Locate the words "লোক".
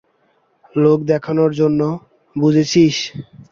0.75-0.99